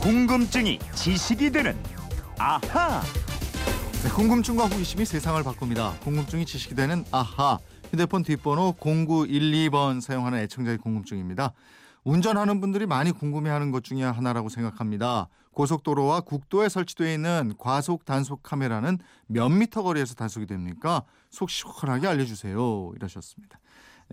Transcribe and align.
궁금증이 0.00 0.78
지식이 0.94 1.50
되는 1.50 1.76
아하. 2.38 3.02
네, 4.02 4.08
궁금증과 4.08 4.64
호기심이 4.64 5.04
세상을 5.04 5.42
바꿉니다. 5.42 5.92
궁금증이 6.00 6.46
지식이 6.46 6.74
되는 6.74 7.04
아하. 7.10 7.58
휴대폰 7.90 8.22
뒷번호 8.22 8.76
0912번 8.80 10.00
사용하는 10.00 10.38
애청자의 10.38 10.78
궁금증입니다. 10.78 11.52
운전하는 12.02 12.62
분들이 12.62 12.86
많이 12.86 13.12
궁금해하는 13.12 13.72
것 13.72 13.84
중에 13.84 14.02
하나라고 14.04 14.48
생각합니다. 14.48 15.28
고속도로와 15.52 16.22
국도에 16.22 16.70
설치되어 16.70 17.12
있는 17.12 17.52
과속 17.58 18.06
단속 18.06 18.42
카메라는 18.42 18.98
몇 19.26 19.50
미터 19.50 19.82
거리에서 19.82 20.14
단속이 20.14 20.46
됩니까? 20.46 21.02
속 21.28 21.50
시원하게 21.50 22.08
알려주세요. 22.08 22.92
이러셨습니다. 22.96 23.60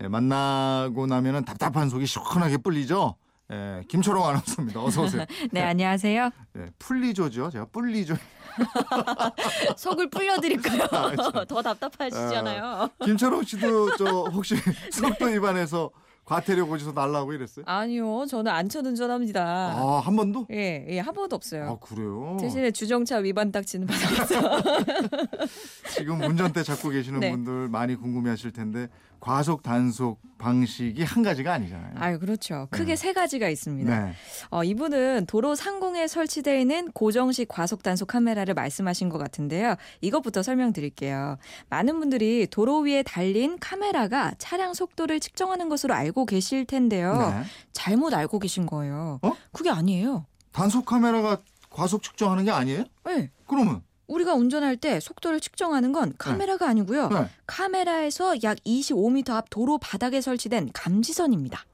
예, 0.02 0.08
만나고 0.08 1.06
나면은 1.06 1.46
답답한 1.46 1.88
속이 1.88 2.04
시원하게 2.04 2.58
뿔리죠. 2.58 3.16
예, 3.50 3.82
김초롱 3.88 4.26
아나운서입니다. 4.26 4.82
어서 4.82 5.02
오세요. 5.04 5.24
네, 5.50 5.62
안녕하세요. 5.62 6.30
예, 6.58 6.66
풀리조죠. 6.78 7.50
제가 7.50 7.66
뿔리조. 7.72 8.14
속을 9.76 10.10
불려드릴까요? 10.10 10.82
아, 10.90 11.16
참. 11.16 11.46
더 11.46 11.62
답답하시잖아요. 11.62 12.90
김철웅 13.04 13.44
씨도 13.44 13.96
저 13.96 14.04
혹시 14.32 14.56
속도 14.92 15.26
위반해서 15.26 15.90
과태료 16.28 16.66
고지서 16.66 16.92
날라고 16.92 17.32
이랬어요? 17.32 17.64
아니요, 17.66 18.26
저는 18.26 18.52
안전 18.52 18.84
운전합니다. 18.84 19.42
아, 19.42 20.02
한 20.04 20.14
번도? 20.14 20.46
예, 20.52 20.84
예, 20.86 20.98
한 20.98 21.14
번도 21.14 21.34
없어요. 21.34 21.70
아, 21.70 21.78
그래요? 21.78 22.36
대신에 22.38 22.70
주정차 22.70 23.16
위반 23.16 23.50
딱지는 23.50 23.86
받아봤어요. 23.86 24.60
지금 25.96 26.20
운전대 26.20 26.62
잡고 26.64 26.90
계시는 26.90 27.20
네. 27.20 27.30
분들 27.30 27.68
많이 27.68 27.94
궁금해 27.96 28.28
하실 28.28 28.52
텐데 28.52 28.88
과속 29.20 29.62
단속 29.62 30.20
방식이 30.38 31.02
한 31.02 31.22
가지가 31.24 31.52
아니잖아요. 31.52 31.94
아유, 31.96 32.18
그렇죠. 32.20 32.68
크게 32.70 32.92
네. 32.92 32.96
세 32.96 33.12
가지가 33.12 33.48
있습니다. 33.48 34.04
네. 34.04 34.12
어, 34.50 34.62
이분은 34.62 35.26
도로 35.26 35.56
상공에 35.56 36.06
설치되어 36.06 36.56
있는 36.58 36.92
고정식 36.92 37.48
과속 37.48 37.82
단속 37.82 38.06
카메라를 38.06 38.54
말씀하신 38.54 39.08
것 39.08 39.18
같은데요. 39.18 39.74
이것부터 40.00 40.44
설명드릴게요. 40.44 41.38
많은 41.70 41.98
분들이 41.98 42.46
도로 42.48 42.80
위에 42.80 43.02
달린 43.02 43.58
카메라가 43.58 44.34
차량 44.38 44.74
속도를 44.74 45.18
측정하는 45.18 45.68
것으로 45.68 45.94
알고 45.94 46.17
계실 46.26 46.64
텐데요. 46.64 47.16
네. 47.16 47.44
잘못 47.72 48.14
알고 48.14 48.38
계신 48.38 48.66
거예요. 48.66 49.18
어? 49.22 49.32
그게 49.52 49.70
아니에요. 49.70 50.26
단속 50.52 50.86
카메라가 50.86 51.38
과속 51.70 52.02
측정하는 52.02 52.44
게 52.44 52.50
아니에요? 52.50 52.84
네. 53.06 53.30
그러면 53.46 53.82
우리가 54.06 54.34
운전할 54.34 54.76
때 54.76 55.00
속도를 55.00 55.40
측정하는 55.40 55.92
건 55.92 56.14
카메라가 56.18 56.68
아니고요. 56.68 57.08
네. 57.08 57.28
카메라에서 57.46 58.42
약 58.42 58.58
25m 58.64 59.30
앞 59.30 59.50
도로 59.50 59.78
바닥에 59.78 60.20
설치된 60.20 60.70
감지선입니다. 60.72 61.64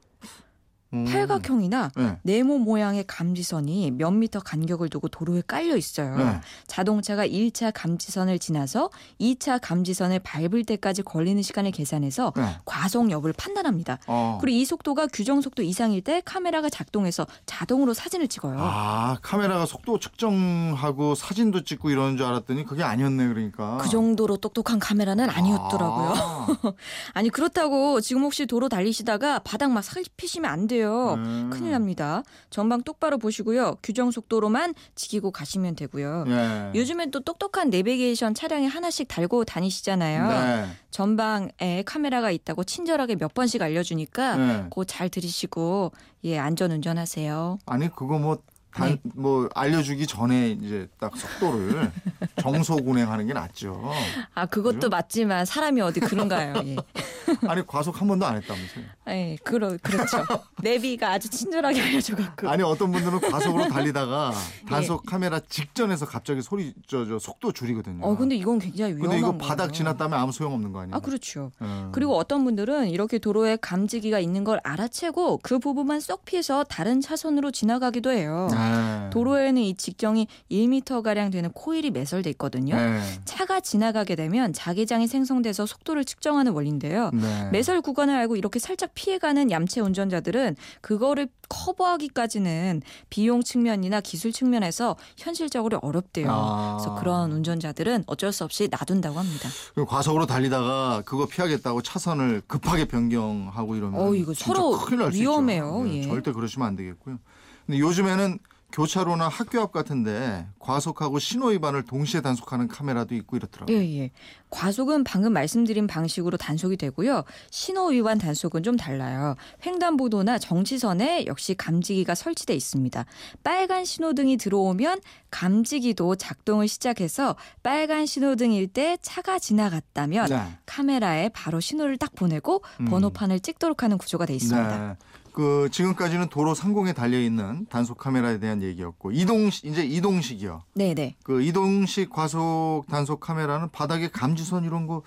음, 0.95 1.05
팔각형이나 1.05 1.91
네. 1.95 2.17
네모 2.23 2.59
모양의 2.59 3.03
감지선이 3.07 3.91
몇 3.91 4.11
미터 4.11 4.39
간격을 4.39 4.89
두고 4.89 5.09
도로에 5.09 5.43
깔려 5.45 5.75
있어요. 5.75 6.15
네. 6.15 6.39
자동차가 6.67 7.27
1차 7.27 7.71
감지선을 7.73 8.39
지나서 8.39 8.89
2차 9.19 9.59
감지선을 9.61 10.19
밟을 10.19 10.63
때까지 10.65 11.03
걸리는 11.03 11.41
시간을 11.41 11.71
계산해서 11.71 12.33
네. 12.35 12.57
과속 12.65 13.11
여부를 13.11 13.33
판단합니다. 13.37 13.99
어. 14.07 14.37
그리고 14.39 14.57
이 14.57 14.65
속도가 14.65 15.07
규정 15.11 15.41
속도 15.41 15.61
이상일 15.61 16.01
때 16.01 16.21
카메라가 16.23 16.69
작동해서 16.69 17.27
자동으로 17.45 17.93
사진을 17.93 18.27
찍어요. 18.27 18.55
아, 18.57 19.17
카메라가 19.21 19.65
속도 19.65 19.99
측정하고 19.99 21.15
사진도 21.15 21.63
찍고 21.63 21.89
이러는 21.89 22.17
줄 22.17 22.25
알았더니 22.25 22.63
그게 22.65 22.83
아니었네 22.83 23.27
그러니까. 23.27 23.77
그 23.81 23.89
정도로 23.89 24.37
똑똑한 24.37 24.79
카메라는 24.79 25.29
아니었더라고요. 25.29 26.13
아, 26.15 26.47
아니 27.13 27.29
그렇다고 27.29 27.99
지금 28.01 28.23
혹시 28.23 28.45
도로 28.45 28.69
달리시다가 28.69 29.39
바닥 29.39 29.71
막 29.71 29.83
살피시면 29.83 30.49
안 30.49 30.67
돼요. 30.67 30.84
음. 31.15 31.49
큰일 31.51 31.71
납니다. 31.71 32.23
전방 32.49 32.83
똑바로 32.83 33.17
보시고요. 33.17 33.77
규정 33.83 34.11
속도로만 34.11 34.73
지키고 34.95 35.31
가시면 35.31 35.75
되고요. 35.75 36.25
예. 36.27 36.71
요즘엔 36.75 37.11
또 37.11 37.19
똑똑한 37.19 37.69
내비게이션 37.69 38.33
차량에 38.33 38.67
하나씩 38.67 39.07
달고 39.07 39.45
다니시잖아요. 39.45 40.27
네. 40.27 40.65
전방에 40.91 41.83
카메라가 41.85 42.31
있다고 42.31 42.63
친절하게 42.63 43.15
몇 43.15 43.33
번씩 43.33 43.61
알려주니까 43.61 44.35
네. 44.35 44.63
그거 44.69 44.83
잘 44.83 45.09
들으시고 45.09 45.91
예 46.25 46.37
안전 46.37 46.71
운전하세요. 46.71 47.59
아니 47.65 47.89
그거 47.89 48.17
뭐. 48.19 48.37
단, 48.75 48.89
네. 48.89 49.11
뭐 49.15 49.47
알려주기 49.55 50.05
전에 50.05 50.49
이제 50.51 50.87
딱 50.99 51.15
속도를 51.15 51.89
정속 52.41 52.85
운행하는 52.85 53.25
게 53.25 53.31
낫죠. 53.33 53.89
아 54.33 54.45
그것도 54.45 54.75
그래요? 54.75 54.89
맞지만 54.89 55.45
사람이 55.45 55.79
어디 55.79 56.01
그런가요? 56.01 56.53
예. 56.65 56.75
아니 57.47 57.65
과속 57.65 58.01
한 58.01 58.07
번도 58.09 58.25
안 58.25 58.35
했다면서요? 58.35 58.85
예, 59.09 59.37
그러 59.43 59.77
그렇죠. 59.81 60.25
내비가 60.61 61.11
아주 61.13 61.29
친절하게 61.29 61.81
알려줘갖고. 61.81 62.49
아니 62.49 62.63
어떤 62.63 62.91
분들은 62.91 63.21
과속으로 63.31 63.69
달리다가 63.69 64.33
예. 64.65 64.69
단속 64.69 65.05
카메라 65.05 65.39
직전에서 65.39 66.05
갑자기 66.05 66.41
소리 66.41 66.73
저, 66.85 67.05
저 67.05 67.17
속도 67.17 67.53
줄이거든요. 67.53 68.05
어 68.05 68.17
근데 68.17 68.35
이건 68.35 68.59
굉장히 68.59 68.91
위험한 68.95 69.09
근데 69.09 69.17
이거 69.19 69.27
거예요. 69.37 69.37
바닥 69.47 69.73
지났다면 69.73 70.19
아무 70.19 70.33
소용 70.33 70.53
없는 70.53 70.73
거 70.73 70.81
아니에요? 70.81 70.97
아 70.97 70.99
그렇죠. 70.99 71.51
음. 71.61 71.89
그리고 71.93 72.17
어떤 72.17 72.43
분들은 72.43 72.89
이렇게 72.89 73.19
도로에 73.19 73.55
감지기가 73.55 74.19
있는 74.19 74.43
걸 74.43 74.59
알아채고 74.65 75.39
그 75.43 75.59
부분만 75.59 76.01
쏙 76.01 76.25
피해서 76.25 76.65
다른 76.65 76.99
차선으로 76.99 77.51
지나가기도 77.51 78.11
해요. 78.11 78.49
네. 78.69 79.09
도로에는 79.11 79.61
이 79.61 79.75
직경이 79.75 80.27
1m 80.51 81.01
가량 81.01 81.31
되는 81.31 81.51
코일이 81.51 81.91
매설돼 81.91 82.29
있거든요. 82.31 82.75
네. 82.75 83.01
차가 83.25 83.59
지나가게 83.59 84.15
되면 84.15 84.53
자기장이 84.53 85.07
생성돼서 85.07 85.65
속도를 85.65 86.05
측정하는 86.05 86.51
원리인데요. 86.51 87.11
네. 87.13 87.49
매설 87.51 87.81
구간을 87.81 88.15
알고 88.15 88.35
이렇게 88.35 88.59
살짝 88.59 88.91
피해가는 88.93 89.51
얌체 89.51 89.81
운전자들은 89.81 90.55
그거를 90.81 91.27
커버하기까지는 91.49 92.81
비용 93.09 93.43
측면이나 93.43 94.01
기술 94.01 94.31
측면에서 94.31 94.95
현실적으로 95.17 95.79
어렵대요. 95.81 96.27
아. 96.29 96.77
그래서 96.79 96.95
그런 96.95 97.31
운전자들은 97.31 98.03
어쩔 98.07 98.31
수 98.31 98.43
없이 98.43 98.67
놔둔다고 98.71 99.19
합니다. 99.19 99.49
그리고 99.73 99.87
과속으로 99.87 100.25
달리다가 100.25 101.03
그거 101.05 101.25
피하겠다고 101.25 101.81
차선을 101.81 102.41
급하게 102.47 102.85
변경하고 102.85 103.75
이러면 103.75 104.01
어, 104.01 104.13
이거 104.13 104.33
서로 104.33 104.71
큰일 104.77 104.99
날수 105.01 105.19
위험해요. 105.19 105.83
네, 105.83 105.97
예. 105.97 106.03
절대 106.03 106.31
그러시면 106.31 106.67
안 106.67 106.75
되겠고요. 106.75 107.19
근데 107.65 107.79
요즘에는 107.79 108.39
교차로나 108.75 109.29
학교 109.29 109.61
앞 109.61 109.71
같은데 109.71 110.45
과속하고 110.59 111.17
신호 111.19 111.47
위반을 111.47 111.83
동시에 111.83 112.19
단속하는 112.19 112.67
카메라도 112.67 113.15
있고 113.15 113.37
이렇더라고요. 113.37 113.77
예, 113.77 113.99
예. 113.99 114.11
과속은 114.49 115.05
방금 115.05 115.31
말씀드린 115.31 115.87
방식으로 115.87 116.35
단속이 116.35 116.75
되고요. 116.75 117.23
신호 117.51 117.87
위반 117.87 118.17
단속은 118.17 118.63
좀 118.63 118.75
달라요. 118.75 119.35
횡단보도나 119.65 120.39
정지선에 120.39 121.25
역시 121.25 121.55
감지기가 121.55 122.15
설치돼 122.15 122.53
있습니다. 122.53 123.05
빨간 123.43 123.85
신호등이 123.85 124.35
들어오면 124.35 124.99
감지기도 125.31 126.15
작동을 126.15 126.67
시작해서 126.67 127.37
빨간 127.63 128.05
신호등일 128.05 128.67
때 128.67 128.97
차가 129.01 129.39
지나갔다면 129.39 130.27
네. 130.27 130.57
카메라에 130.65 131.29
바로 131.29 131.61
신호를 131.61 131.97
딱 131.97 132.13
보내고 132.13 132.61
음. 132.81 132.85
번호판을 132.85 133.39
찍도록 133.39 133.83
하는 133.83 133.97
구조가 133.97 134.25
돼 134.25 134.35
있습니다. 134.35 134.87
네. 134.87 134.95
그 135.35 135.67
지금까지는 135.69 136.29
도로 136.29 136.55
상공에 136.55 136.93
달려 136.93 137.19
있는 137.19 137.65
단속 137.69 137.97
카메라에 137.97 138.39
대한 138.39 138.63
얘기였고 138.63 139.11
이동 139.11 139.47
이제 139.47 139.83
이동식이요. 139.83 140.63
네, 140.75 140.93
네. 140.93 141.15
그 141.23 141.41
이동식 141.41 142.09
과속 142.09 142.83
단속 142.89 143.19
카메라는 143.19 143.69
바닥에 143.71 144.07
감지선 144.07 144.63
이런 144.63 144.87
거 144.87 145.03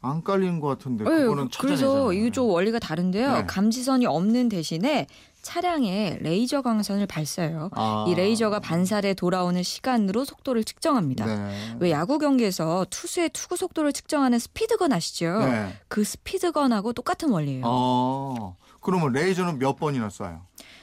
안 0.00 0.22
깔리는 0.22 0.60
것 0.60 0.68
같은데 0.68 1.04
네, 1.04 1.10
그거는 1.10 1.48
그래서 1.58 2.10
좀 2.32 2.50
원리가 2.50 2.78
다른데요. 2.78 3.32
네. 3.32 3.46
감지선이 3.46 4.06
없는 4.06 4.48
대신에 4.48 5.06
차량에 5.42 6.18
레이저 6.20 6.62
광선을 6.62 7.06
발사해요. 7.06 7.70
아. 7.72 8.04
이 8.08 8.14
레이저가 8.14 8.60
반사돼 8.60 9.14
돌아오는 9.14 9.60
시간으로 9.62 10.24
속도를 10.24 10.62
측정합니다. 10.62 11.26
네. 11.26 11.76
왜 11.80 11.90
야구 11.90 12.18
경기에서 12.18 12.86
투수의 12.90 13.30
투구 13.30 13.56
속도를 13.56 13.92
측정하는 13.92 14.38
스피드건 14.38 14.92
아시죠? 14.92 15.38
네. 15.40 15.74
그 15.88 16.04
스피드건하고 16.04 16.92
똑같은 16.92 17.30
원리예요. 17.30 17.62
어. 17.66 18.56
그러면 18.80 19.12
레이저는 19.12 19.58
몇 19.58 19.76
번이나 19.76 20.08
쏴요? 20.08 20.40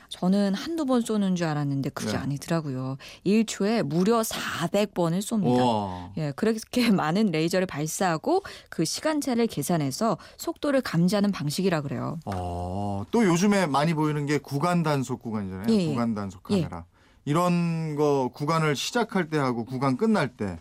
저는 0.09 0.53
한두 0.53 0.85
번 0.85 1.01
쏘는 1.01 1.35
줄 1.35 1.47
알았는데 1.47 1.89
그게 1.89 2.11
네. 2.11 2.17
아니더라고요. 2.17 2.97
1초에 3.25 3.83
무려 3.83 4.21
400번을 4.21 5.19
쏩니다. 5.19 5.45
우와. 5.45 6.11
예, 6.17 6.31
그렇게 6.35 6.91
많은 6.91 7.31
레이저를 7.31 7.65
발사하고 7.67 8.43
그 8.69 8.85
시간차를 8.85 9.47
계산해서 9.47 10.17
속도를 10.37 10.81
감지하는 10.81 11.31
방식이라 11.31 11.81
그래요. 11.81 12.19
어, 12.25 13.03
또 13.11 13.25
요즘에 13.25 13.65
많이 13.65 13.93
보이는 13.93 14.25
게 14.25 14.37
구간 14.37 14.83
단속 14.83 15.21
구간이잖아요. 15.21 15.65
예, 15.69 15.73
예. 15.73 15.87
구간 15.87 16.13
단속 16.13 16.43
카메라. 16.43 16.85
이런 17.25 17.95
거 17.95 18.29
구간을 18.33 18.75
시작할 18.75 19.29
때 19.29 19.37
하고 19.37 19.65
구간 19.65 19.97
끝날 19.97 20.29
때 20.29 20.59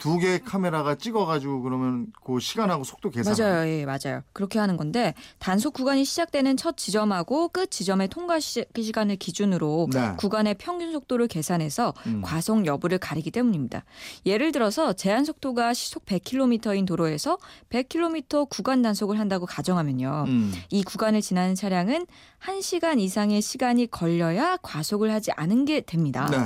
두 0.00 0.18
개의 0.18 0.40
카메라가 0.40 0.94
찍어가지고 0.94 1.60
그러면 1.60 2.06
그 2.24 2.40
시간하고 2.40 2.84
속도 2.84 3.10
계산. 3.10 3.36
맞아요. 3.38 3.68
예, 3.68 3.84
맞아요. 3.84 4.22
그렇게 4.32 4.58
하는 4.58 4.76
건데 4.76 5.14
단속 5.38 5.74
구간이 5.74 6.04
시작되는 6.04 6.56
첫 6.56 6.76
지점하고 6.76 7.48
끝 7.48 7.70
지점의 7.70 8.08
통과 8.08 8.40
시, 8.40 8.64
간을 8.92 9.16
기준으로 9.16 9.88
네. 9.92 10.14
구간의 10.16 10.54
평균 10.58 10.92
속도를 10.92 11.28
계산해서 11.28 11.92
음. 12.06 12.22
과속 12.22 12.64
여부를 12.64 12.98
가리기 12.98 13.30
때문입니다. 13.30 13.84
예를 14.24 14.52
들어서 14.52 14.94
제한 14.94 15.24
속도가 15.24 15.74
시속 15.74 16.06
100km인 16.06 16.86
도로에서 16.86 17.36
100km 17.68 18.48
구간 18.48 18.80
단속을 18.80 19.18
한다고 19.18 19.44
가정하면요. 19.44 20.24
음. 20.28 20.52
이 20.70 20.82
구간을 20.82 21.20
지나는 21.20 21.54
차량은 21.54 22.06
1시간 22.42 22.98
이상의 23.00 23.42
시간이 23.42 23.90
걸려야 23.90 24.56
과속을 24.62 25.12
하지 25.12 25.30
않은 25.32 25.66
게 25.66 25.82
됩니다. 25.82 26.26
네. 26.30 26.38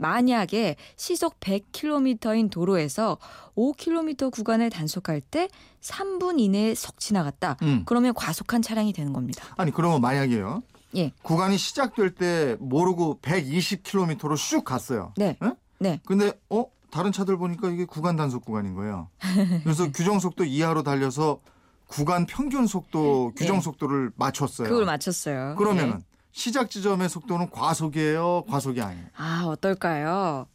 만약에 0.00 0.76
시속 0.96 1.38
100km인 1.40 2.50
도로에서 2.50 3.18
5km 3.56 4.30
구간을 4.32 4.70
단속할 4.70 5.20
때 5.20 5.48
3분 5.80 6.40
이내에 6.40 6.74
석 6.74 6.98
지나갔다. 6.98 7.56
음. 7.62 7.82
그러면 7.84 8.14
과속한 8.14 8.62
차량이 8.62 8.92
되는 8.92 9.12
겁니다. 9.12 9.44
아니 9.56 9.70
그러면 9.70 10.00
만약에요. 10.00 10.62
예. 10.96 11.12
구간이 11.22 11.56
시작될 11.56 12.14
때 12.14 12.56
모르고 12.58 13.20
120km로 13.22 14.34
슉 14.34 14.64
갔어요. 14.64 15.12
네. 15.16 15.36
예? 15.42 15.52
네. 15.78 16.00
근데 16.04 16.32
어 16.48 16.64
다른 16.90 17.12
차들 17.12 17.36
보니까 17.36 17.68
이게 17.68 17.84
구간 17.84 18.16
단속 18.16 18.44
구간인 18.44 18.74
거예요. 18.74 19.08
그래서 19.62 19.90
규정 19.92 20.18
속도 20.18 20.44
이하로 20.44 20.82
달려서 20.82 21.40
구간 21.86 22.26
평균 22.26 22.66
속도 22.66 23.32
규정 23.36 23.56
예. 23.56 23.60
속도를 23.60 24.12
맞췄어요. 24.16 24.68
그걸 24.68 24.84
맞췄어요. 24.84 25.56
그러면은 25.56 25.98
네. 25.98 26.04
시작 26.32 26.70
지점의 26.70 27.08
속도는 27.08 27.50
과속이에요, 27.50 28.44
과속이 28.48 28.80
아니에요. 28.80 29.06
아, 29.16 29.44
어떨까요? 29.46 30.46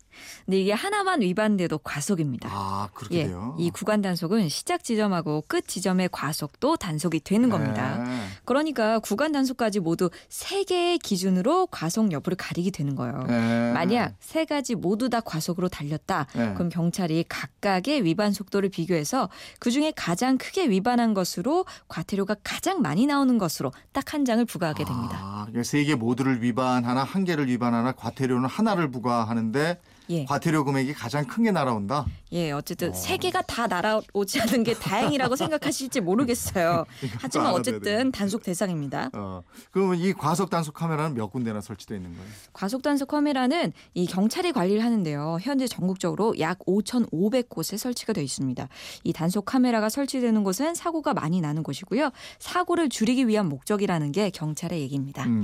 근데 0.46 0.62
이게 0.62 0.72
하나만 0.72 1.22
위반돼도 1.22 1.78
과속입니다. 1.80 2.50
아 2.52 2.90
그렇게 2.94 3.18
예, 3.20 3.24
돼요. 3.26 3.56
이 3.60 3.70
구간 3.70 4.02
단속은 4.02 4.48
시작 4.50 4.84
지점하고 4.84 5.44
끝 5.48 5.68
지점의 5.68 6.10
과속도 6.12 6.78
단속이 6.78 7.20
되는 7.20 7.50
겁니다. 7.50 7.98
네. 7.98 8.28
그러니까 8.46 9.00
구간 9.00 9.32
단속까지 9.34 9.80
모두 9.82 10.10
세 10.30 10.64
개의 10.64 11.00
기준으로 11.00 11.68
과속 11.68 12.12
여부를 12.12 12.38
가리게 12.38 12.72
되는 12.72 12.96
거예요. 12.96 13.24
네. 13.28 13.74
만약 13.74 14.14
세 14.20 14.46
가지 14.46 14.76
모두 14.76 15.10
다 15.10 15.20
과속으로 15.20 15.68
달렸다. 15.68 16.28
네. 16.34 16.54
그럼 16.54 16.70
경찰이 16.70 17.26
각각의 17.28 18.06
위반 18.06 18.32
속도를 18.32 18.70
비교해서 18.70 19.30
그 19.60 19.70
중에 19.72 19.92
가장 19.96 20.38
크게 20.38 20.70
위반한 20.70 21.14
것으로 21.14 21.66
과태료가 21.90 22.38
가장 22.44 22.82
많이 22.82 23.06
나오는 23.06 23.38
것으로 23.38 23.72
딱 23.92 24.06
한 24.14 24.24
장을 24.24 24.46
부과하게 24.46 24.86
됩니다. 24.86 25.20
아, 25.20 25.35
세 25.64 25.84
개 25.86 25.96
모두를 25.96 26.42
위반하나 26.42 27.04
한 27.04 27.24
개를 27.26 27.48
위반하나 27.48 27.92
과태료는 27.92 28.48
하나를 28.50 28.90
부과하는데 28.92 29.80
예. 30.10 30.24
과태료 30.26 30.66
금액이 30.66 30.94
가장 30.94 31.26
큰 31.26 31.44
게 31.44 31.52
날아온다. 31.52 32.06
예, 32.32 32.52
어쨌든 32.52 32.94
세 32.94 33.18
개가 33.18 33.42
다 33.44 33.66
날아오지 33.68 34.40
않은 34.42 34.64
게 34.64 34.74
다행이라고 34.76 35.36
생각하실지 35.36 36.02
모르겠어요. 36.02 36.86
하지만 37.20 37.48
알아둬야 37.48 37.60
어쨌든. 37.60 38.12
단속 38.12 38.44
대상입니다. 38.44 39.10
어, 39.14 39.42
그러면 39.72 39.98
이 39.98 40.14
과속 40.14 40.50
단속 40.52 40.74
카메라는 40.76 41.16
몇 41.16 41.28
군데나 41.32 41.60
설치되어 41.62 41.98
있는 41.98 42.12
거예요? 42.16 42.26
과속 42.54 42.84
단속 42.84 43.08
카메라는 43.08 43.74
이 43.96 44.06
경찰이 44.06 44.52
관리를 44.52 44.84
하는데요. 44.84 45.38
현재 45.42 45.68
전국적으로 45.68 46.36
약 46.40 46.60
5,500곳에 46.68 47.78
설치가 47.78 48.14
되어 48.14 48.24
있습니다. 48.24 48.68
이 49.04 49.14
단속 49.14 49.46
카메라가 49.46 49.90
설치되는 49.90 50.44
곳은 50.44 50.76
사고가 50.76 51.14
많이 51.16 51.42
나는 51.42 51.64
곳이고요. 51.64 52.12
사고를 52.40 52.90
줄이기 52.90 53.28
위한 53.28 53.48
목적이라는 53.50 54.12
게 54.12 54.30
경찰의 54.30 54.82
얘기입니다. 54.82 55.24
음, 55.26 55.35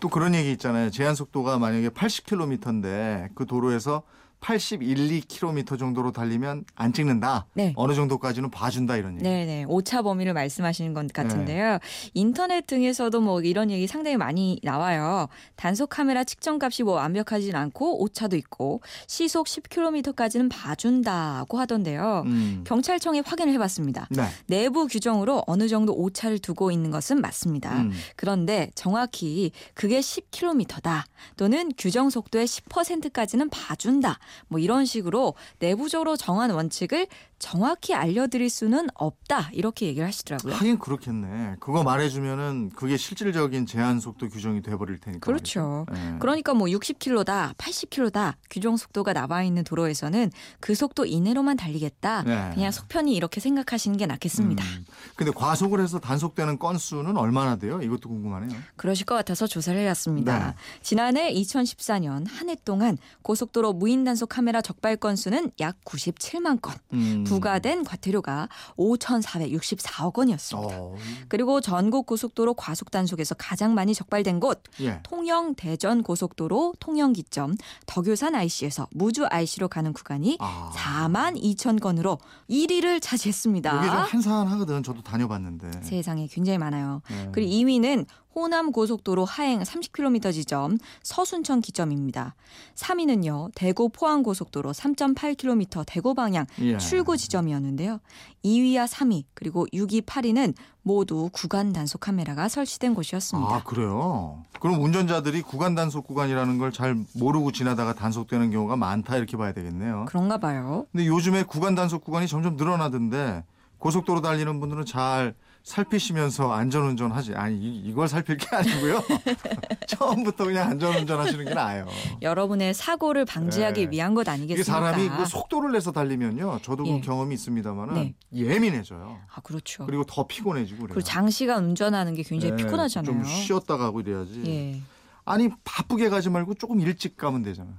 또 0.00 0.08
그런 0.08 0.34
얘기 0.34 0.52
있잖아요. 0.52 0.90
제한 0.90 1.14
속도가 1.14 1.58
만약에 1.58 1.88
80km인데 1.90 3.30
그 3.34 3.46
도로에서 3.46 4.02
81, 4.46 4.78
2km 5.22 5.76
정도로 5.76 6.12
달리면 6.12 6.66
안 6.76 6.92
찍는다. 6.92 7.46
네. 7.54 7.72
어느 7.74 7.94
정도까지는 7.94 8.52
봐준다 8.52 8.96
이런 8.96 9.14
얘기. 9.14 9.24
네네. 9.24 9.64
오차 9.66 10.02
범위를 10.02 10.34
말씀하시는 10.34 10.94
것 10.94 11.12
같은데요. 11.12 11.80
인터넷 12.14 12.64
등에서도 12.64 13.20
뭐 13.20 13.40
이런 13.40 13.72
얘기 13.72 13.88
상당히 13.88 14.16
많이 14.16 14.60
나와요. 14.62 15.26
단속 15.56 15.88
카메라 15.90 16.22
측정 16.22 16.60
값이 16.62 16.84
뭐 16.84 16.94
완벽하진 16.94 17.56
않고 17.56 18.00
오차도 18.04 18.36
있고 18.36 18.82
시속 19.08 19.48
10km까지는 19.48 20.48
봐준다고 20.48 21.58
하던데요. 21.58 22.22
음. 22.26 22.62
경찰청에 22.64 23.22
확인을 23.26 23.52
해봤습니다. 23.54 24.06
네. 24.10 24.28
내부 24.46 24.86
규정으로 24.86 25.42
어느 25.48 25.66
정도 25.66 25.92
오차를 25.92 26.38
두고 26.38 26.70
있는 26.70 26.92
것은 26.92 27.20
맞습니다. 27.20 27.80
음. 27.80 27.90
그런데 28.14 28.70
정확히 28.76 29.50
그게 29.74 29.98
10km다 29.98 31.02
또는 31.36 31.72
규정 31.76 32.10
속도의 32.10 32.46
10%까지는 32.46 33.50
봐준다. 33.50 34.20
뭐 34.48 34.58
이런 34.60 34.84
식으로 34.84 35.34
내부적으로 35.58 36.16
정한 36.16 36.50
원칙을 36.50 37.06
정확히 37.38 37.92
알려드릴 37.94 38.48
수는 38.48 38.88
없다. 38.94 39.50
이렇게 39.52 39.86
얘기를 39.86 40.06
하시더라고요. 40.06 40.54
하긴 40.54 40.78
그렇겠네. 40.78 41.56
그거 41.60 41.82
말해주면은 41.82 42.70
그게 42.74 42.96
실질적인 42.96 43.66
제한 43.66 44.00
속도 44.00 44.30
규정이 44.30 44.62
돼버릴 44.62 44.98
테니까. 45.00 45.20
그렇죠. 45.20 45.84
예. 45.94 46.14
그러니까 46.18 46.54
뭐 46.54 46.66
60km다, 46.68 47.54
80km다 47.56 48.36
규정 48.48 48.78
속도가 48.78 49.12
나와 49.12 49.42
있는 49.42 49.64
도로에서는 49.64 50.30
그 50.60 50.74
속도 50.74 51.04
이내로만 51.04 51.58
달리겠다. 51.58 52.22
네. 52.22 52.50
그냥 52.54 52.72
속편히 52.72 53.14
이렇게 53.14 53.38
생각하시는 53.38 53.98
게 53.98 54.06
낫겠습니다. 54.06 54.64
음. 54.64 54.86
근데 55.14 55.30
과속을 55.30 55.80
해서 55.82 55.98
단속되는 55.98 56.58
건수는 56.58 57.18
얼마나 57.18 57.56
돼요? 57.56 57.82
이것도 57.82 58.08
궁금하네요. 58.08 58.58
그러실 58.76 59.04
것 59.04 59.14
같아서 59.14 59.46
조사를 59.46 59.78
해봤습니다. 59.78 60.38
네. 60.38 60.54
지난해 60.80 61.34
2014년 61.34 62.26
한 62.30 62.46
해 62.48 62.56
동안 62.64 62.96
고속도로 63.22 63.72
무인 63.74 64.04
단속 64.04 64.15
카메라 64.24 64.62
적발 64.62 64.96
건수는 64.96 65.50
약 65.60 65.76
97만 65.84 66.62
건, 66.62 66.74
음. 66.94 67.24
부과된 67.24 67.84
과태료가 67.84 68.48
5,464억 68.78 70.16
원이었습니다. 70.16 70.76
어. 70.78 70.94
그리고 71.28 71.60
전국 71.60 72.06
고속도로 72.06 72.54
과속 72.54 72.90
단속에서 72.90 73.34
가장 73.34 73.74
많이 73.74 73.94
적발된 73.94 74.40
곳 74.40 74.62
예. 74.80 75.00
통영 75.02 75.54
대전 75.54 76.02
고속도로 76.02 76.74
통영 76.78 77.12
기점 77.12 77.54
덕유산 77.86 78.34
IC에서 78.34 78.86
무주 78.92 79.26
IC로 79.26 79.68
가는 79.68 79.92
구간이 79.92 80.38
아. 80.40 80.72
4만 80.74 81.36
2천 81.42 81.80
건으로 81.80 82.18
1위를 82.48 83.02
차지했습니다. 83.02 83.76
여기 83.76 83.86
좀 83.86 83.96
한산하거든. 83.96 84.82
저도 84.82 85.02
다녀봤는데. 85.02 85.82
세상에 85.82 86.26
굉장히 86.28 86.58
많아요. 86.58 87.02
네. 87.10 87.28
그리고 87.32 87.50
2위는 87.50 88.06
호남 88.36 88.70
고속도로 88.70 89.24
하행 89.24 89.62
30km 89.62 90.30
지점 90.34 90.76
서순천 91.02 91.62
기점입니다. 91.62 92.34
3위는요. 92.74 93.50
대구 93.54 93.88
포항 93.88 94.22
고속도로 94.22 94.72
3.8km 94.72 95.84
대구 95.86 96.12
방향 96.14 96.44
예. 96.60 96.76
출구 96.76 97.16
지점이었는데요. 97.16 97.98
2위와 98.44 98.86
3위 98.88 99.24
그리고 99.32 99.66
6위, 99.72 100.02
8위는 100.04 100.52
모두 100.82 101.30
구간 101.32 101.72
단속 101.72 102.02
카메라가 102.02 102.48
설치된 102.50 102.94
곳이었습니다. 102.94 103.54
아 103.54 103.62
그래요? 103.64 104.44
그럼 104.60 104.82
운전자들이 104.82 105.40
구간 105.40 105.74
단속 105.74 106.06
구간이라는 106.06 106.58
걸 106.58 106.66
잘 106.76 106.94
모르고 107.14 107.52
지나다가 107.52 107.94
단속되는 107.94 108.50
경우가 108.50 108.76
많다 108.76 109.16
이렇게 109.16 109.38
봐야 109.38 109.52
되겠네요. 109.54 110.04
그런가 110.08 110.36
봐요. 110.36 110.84
근데 110.92 111.06
요즘에 111.06 111.44
구간 111.44 111.74
단속 111.74 112.04
구간이 112.04 112.28
점점 112.28 112.56
늘어나던데 112.56 113.44
고속도로 113.78 114.20
달리는 114.20 114.60
분들은 114.60 114.84
잘 114.84 115.34
살피시면서 115.76 116.52
안전운전 116.52 117.10
하지. 117.10 117.34
아니 117.34 117.56
이- 117.58 117.82
이걸 117.86 118.06
살필 118.06 118.36
게 118.36 118.46
아니고요. 118.54 119.02
처음부터 119.88 120.44
그냥 120.44 120.68
안전운전 120.70 121.18
하시는 121.18 121.44
게 121.44 121.52
나아요. 121.54 121.88
여러분의 122.22 122.72
사고를 122.72 123.24
방지하기 123.24 123.86
네. 123.86 123.90
위한 123.90 124.14
것 124.14 124.28
아니겠습니까? 124.28 124.64
사람이 124.72 125.08
그 125.08 125.26
속도를 125.26 125.72
내서 125.72 125.90
달리면요. 125.90 126.60
저도 126.62 126.86
예. 126.86 126.92
그 126.92 127.00
경험이 127.06 127.34
있습니다만은 127.34 127.94
네. 127.94 128.14
예민해져요. 128.32 129.18
아 129.34 129.40
그렇죠. 129.40 129.84
그리고 129.86 130.04
더 130.04 130.24
피곤해지고 130.28 130.82
그래요. 130.82 130.94
그리고 130.94 131.02
장시간 131.04 131.64
운전하는 131.64 132.14
게 132.14 132.22
굉장히 132.22 132.54
네, 132.54 132.62
피곤하잖아요. 132.62 133.04
좀 133.12 133.24
쉬었다 133.24 133.76
가고 133.76 134.00
이래야지. 134.00 134.42
예. 134.46 134.80
아니 135.24 135.48
바쁘게 135.64 136.10
가지 136.10 136.30
말고 136.30 136.54
조금 136.54 136.80
일찍 136.80 137.16
가면 137.16 137.42
되잖아요. 137.42 137.74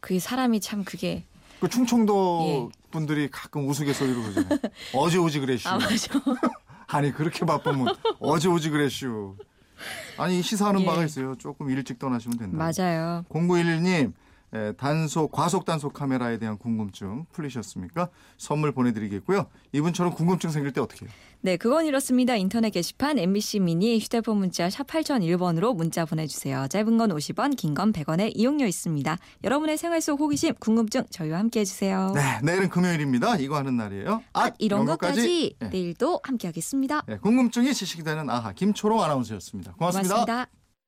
그게 0.00 0.18
사람이 0.18 0.60
참 0.60 0.82
그게 0.82 1.24
그 1.60 1.68
충청도 1.68 2.70
분들이 2.90 3.28
가끔 3.30 3.68
우스갯소리로 3.68 4.22
그러잖아요. 4.22 4.58
어제 4.94 5.18
오지 5.18 5.40
그랬슈. 5.40 5.68
예. 5.68 5.72
아 5.72 5.76
맞아. 5.76 6.20
아니 6.88 7.12
그렇게 7.12 7.44
바쁘면 7.44 7.94
어제 8.18 8.48
오지 8.48 8.70
그랬슈. 8.70 9.36
아니 10.16 10.42
시사하는 10.42 10.80
예. 10.82 10.86
바가 10.86 11.04
있어요. 11.04 11.36
조금 11.36 11.70
일찍 11.70 11.98
떠나시면 11.98 12.38
된다. 12.38 12.56
맞아요. 12.58 13.24
0911님 13.30 14.12
단속 14.76 15.30
과속 15.32 15.64
단속 15.64 15.92
카메라에 15.92 16.38
대한 16.38 16.56
궁금증 16.58 17.26
풀리셨습니까? 17.32 18.08
선물 18.36 18.72
보내드리겠고요. 18.72 19.46
이분처럼 19.72 20.14
궁금증 20.14 20.50
생길 20.50 20.72
때 20.72 20.80
어떻게 20.80 21.04
해요? 21.06 21.14
네, 21.40 21.56
그건 21.56 21.86
이렇습니다. 21.86 22.34
인터넷 22.34 22.70
게시판 22.70 23.18
MBC 23.18 23.60
미니 23.60 23.98
휴대폰 24.00 24.38
문자 24.38 24.68
샵 24.70 24.86
8001번으로 24.88 25.74
문자 25.76 26.04
보내주세요. 26.04 26.66
짧은 26.68 26.98
건 26.98 27.10
50원, 27.10 27.56
긴 27.56 27.74
건 27.74 27.92
100원의 27.92 28.32
이용료 28.34 28.66
있습니다. 28.66 29.16
여러분의 29.44 29.78
생활 29.78 30.00
속 30.00 30.18
호기심, 30.18 30.54
궁금증 30.58 31.04
저희와 31.10 31.38
함께 31.38 31.60
해주세요. 31.60 32.12
네, 32.14 32.40
내일은 32.42 32.68
금요일입니다. 32.68 33.36
이거 33.36 33.56
하는 33.56 33.76
날이에요. 33.76 34.22
아, 34.32 34.50
이런 34.58 34.84
것까지 34.84 35.54
네. 35.60 35.68
내일도 35.68 36.20
함께 36.24 36.48
하겠습니다. 36.48 37.02
네, 37.06 37.18
궁금증이 37.18 37.72
지식이 37.72 38.02
되는 38.02 38.28
아하 38.30 38.52
김초롱 38.52 39.00
아나운서였습니다 39.02 39.74
고맙습니다. 39.74 40.14
고맙습니다. 40.24 40.57